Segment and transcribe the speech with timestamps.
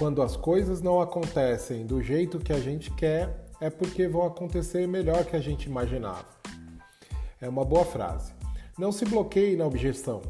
[0.00, 4.88] quando as coisas não acontecem do jeito que a gente quer, é porque vão acontecer
[4.88, 6.24] melhor que a gente imaginava.
[7.38, 8.32] É uma boa frase.
[8.78, 10.22] Não se bloqueie na objeção.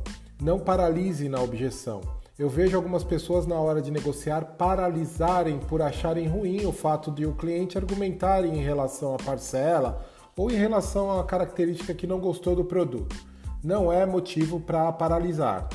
[0.43, 2.01] Não paralise na objeção.
[2.37, 7.25] Eu vejo algumas pessoas na hora de negociar paralisarem por acharem ruim o fato de
[7.25, 10.05] o cliente argumentar em relação à parcela
[10.37, 13.15] ou em relação à característica que não gostou do produto.
[13.63, 15.69] Não é motivo para paralisar.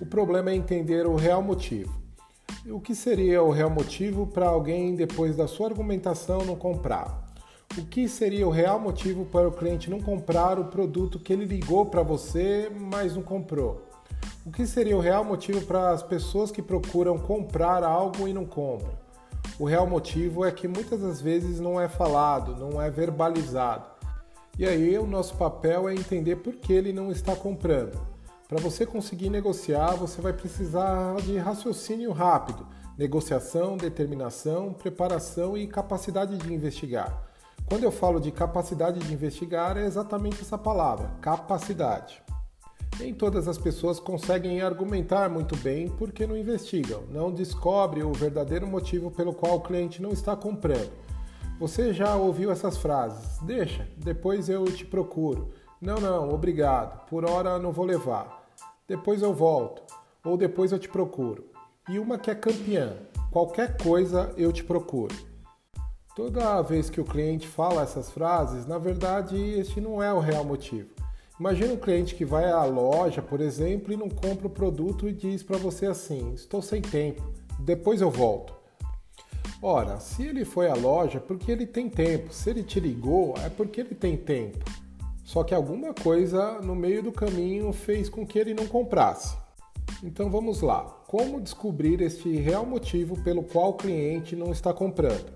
[0.00, 2.05] O problema é entender o real motivo.
[2.68, 7.24] O que seria o real motivo para alguém, depois da sua argumentação, não comprar?
[7.78, 11.44] O que seria o real motivo para o cliente não comprar o produto que ele
[11.44, 13.86] ligou para você, mas não comprou?
[14.44, 18.44] O que seria o real motivo para as pessoas que procuram comprar algo e não
[18.44, 18.90] compram?
[19.60, 23.86] O real motivo é que muitas das vezes não é falado, não é verbalizado.
[24.58, 28.15] E aí o nosso papel é entender por que ele não está comprando.
[28.48, 32.64] Para você conseguir negociar, você vai precisar de raciocínio rápido,
[32.96, 37.24] negociação, determinação, preparação e capacidade de investigar.
[37.68, 42.22] Quando eu falo de capacidade de investigar, é exatamente essa palavra, capacidade.
[43.00, 48.66] Nem todas as pessoas conseguem argumentar muito bem porque não investigam, não descobrem o verdadeiro
[48.66, 50.92] motivo pelo qual o cliente não está comprando.
[51.58, 53.40] Você já ouviu essas frases?
[53.40, 55.52] Deixa, depois eu te procuro.
[55.80, 57.06] Não, não, obrigado.
[57.06, 58.46] Por hora não vou levar.
[58.88, 59.82] Depois eu volto.
[60.24, 61.44] Ou depois eu te procuro.
[61.88, 62.96] E uma que é campeã:
[63.30, 65.14] qualquer coisa eu te procuro.
[66.16, 70.44] Toda vez que o cliente fala essas frases, na verdade, este não é o real
[70.44, 70.88] motivo.
[71.38, 75.12] Imagina um cliente que vai à loja, por exemplo, e não compra o produto e
[75.12, 77.22] diz para você assim: estou sem tempo,
[77.60, 78.56] depois eu volto.
[79.60, 82.32] Ora, se ele foi à loja, é porque ele tem tempo.
[82.32, 84.64] Se ele te ligou, é porque ele tem tempo.
[85.26, 89.36] Só que alguma coisa no meio do caminho fez com que ele não comprasse.
[90.00, 90.84] Então vamos lá.
[91.08, 95.26] Como descobrir este real motivo pelo qual o cliente não está comprando?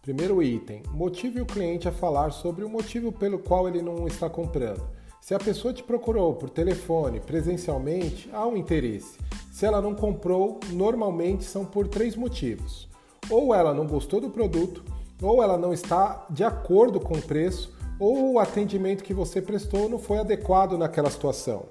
[0.00, 4.30] Primeiro item: motive o cliente a falar sobre o motivo pelo qual ele não está
[4.30, 4.82] comprando.
[5.20, 9.18] Se a pessoa te procurou por telefone, presencialmente, há um interesse.
[9.52, 12.88] Se ela não comprou, normalmente são por três motivos:
[13.28, 14.82] ou ela não gostou do produto,
[15.20, 19.88] ou ela não está de acordo com o preço, ou o atendimento que você prestou
[19.88, 21.66] não foi adequado naquela situação.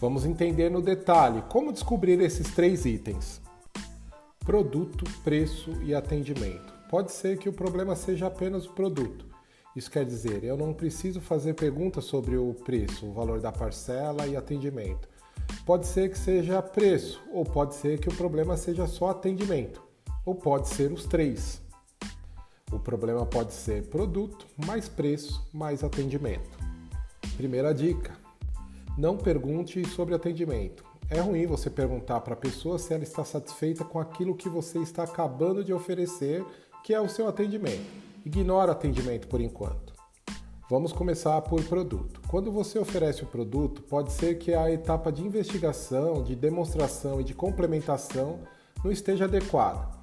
[0.00, 3.40] Vamos entender no detalhe como descobrir esses três itens:
[4.44, 6.72] produto, preço e atendimento.
[6.90, 9.32] Pode ser que o problema seja apenas o produto
[9.74, 14.26] isso quer dizer, eu não preciso fazer perguntas sobre o preço, o valor da parcela
[14.26, 15.08] e atendimento.
[15.64, 19.82] Pode ser que seja preço, ou pode ser que o problema seja só atendimento,
[20.26, 21.61] ou pode ser os três.
[22.72, 26.58] O problema pode ser produto, mais preço, mais atendimento.
[27.36, 28.16] Primeira dica:
[28.96, 30.84] não pergunte sobre atendimento.
[31.10, 34.78] É ruim você perguntar para a pessoa se ela está satisfeita com aquilo que você
[34.78, 36.42] está acabando de oferecer,
[36.82, 37.84] que é o seu atendimento.
[38.24, 39.92] Ignora atendimento por enquanto.
[40.70, 42.22] Vamos começar por produto.
[42.28, 47.24] Quando você oferece o produto, pode ser que a etapa de investigação, de demonstração e
[47.24, 48.38] de complementação
[48.82, 50.01] não esteja adequada.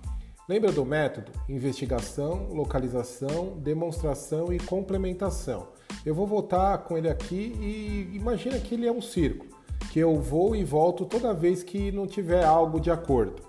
[0.49, 1.31] Lembra do método?
[1.47, 5.67] Investigação, localização, demonstração e complementação.
[6.03, 9.45] Eu vou voltar com ele aqui e imagina que ele é um circo,
[9.91, 13.43] que eu vou e volto toda vez que não tiver algo de acordo.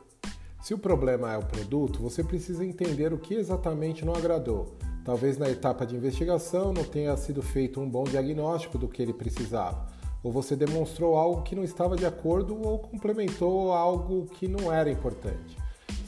[0.61, 4.77] Se o problema é o produto, você precisa entender o que exatamente não agradou.
[5.03, 9.15] Talvez na etapa de investigação não tenha sido feito um bom diagnóstico do que ele
[9.15, 9.87] precisava,
[10.22, 14.91] ou você demonstrou algo que não estava de acordo ou complementou algo que não era
[14.91, 15.59] importante.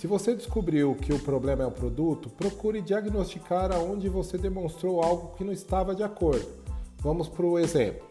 [0.03, 5.37] Se você descobriu que o problema é o produto, procure diagnosticar aonde você demonstrou algo
[5.37, 6.45] que não estava de acordo.
[6.99, 8.05] Vamos para o exemplo.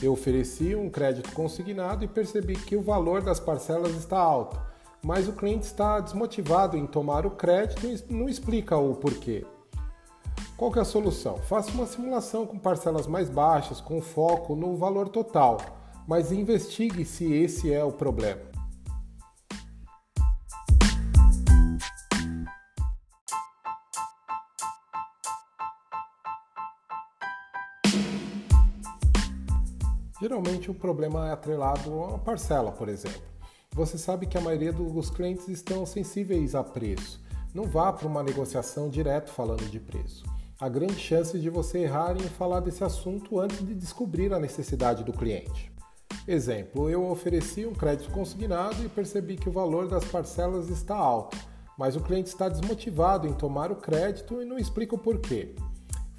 [0.00, 4.56] Eu ofereci um crédito consignado e percebi que o valor das parcelas está alto
[5.04, 9.44] mas o cliente está desmotivado em tomar o crédito e não explica o porquê.
[10.56, 11.38] Qual é a solução?
[11.38, 15.58] Faça uma simulação com parcelas mais baixas, com foco no valor total,
[16.06, 18.51] mas investigue se esse é o problema.
[30.22, 33.20] Geralmente o problema é atrelado a parcela, por exemplo.
[33.72, 37.20] Você sabe que a maioria dos clientes estão sensíveis a preço.
[37.52, 40.24] Não vá para uma negociação direto falando de preço.
[40.60, 45.02] Há grande chance de você errar em falar desse assunto antes de descobrir a necessidade
[45.02, 45.72] do cliente.
[46.28, 51.36] Exemplo, eu ofereci um crédito consignado e percebi que o valor das parcelas está alto,
[51.76, 55.56] mas o cliente está desmotivado em tomar o crédito e não explica o porquê.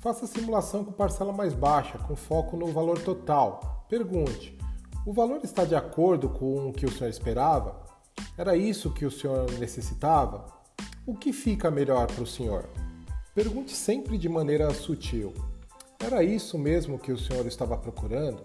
[0.04, 3.86] Faça simulação com parcela mais baixa, com foco no valor total.
[3.88, 4.54] Pergunte:
[5.06, 7.82] o valor está de acordo com o que o senhor esperava?
[8.38, 10.46] Era isso que o senhor necessitava?
[11.08, 12.66] O que fica melhor para o senhor?
[13.34, 15.34] Pergunte sempre de maneira sutil.
[15.98, 18.44] Era isso mesmo que o senhor estava procurando?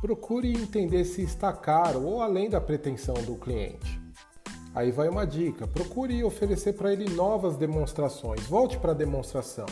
[0.00, 4.00] Procure entender se está caro ou além da pretensão do cliente.
[4.74, 8.40] Aí vai uma dica: procure oferecer para ele novas demonstrações.
[8.48, 9.66] Volte para a demonstração,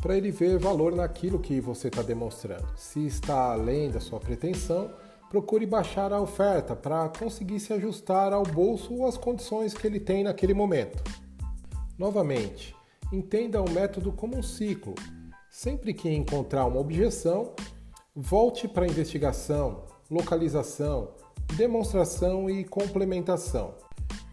[0.00, 2.66] para ele ver valor naquilo que você está demonstrando.
[2.76, 4.90] Se está além da sua pretensão,
[5.28, 10.00] procure baixar a oferta para conseguir se ajustar ao bolso ou às condições que ele
[10.00, 11.02] tem naquele momento.
[11.98, 12.74] Novamente,
[13.12, 14.94] entenda o método como um ciclo.
[15.50, 17.54] Sempre que encontrar uma objeção,
[18.14, 21.10] volte para a investigação, localização,
[21.56, 23.74] demonstração e complementação.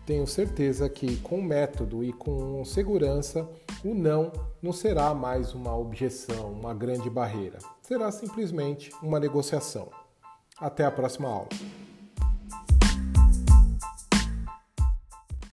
[0.05, 3.49] Tenho certeza que com método e com segurança,
[3.83, 4.31] o não
[4.61, 7.59] não será mais uma objeção, uma grande barreira.
[7.81, 9.89] Será simplesmente uma negociação.
[10.59, 11.49] Até a próxima aula.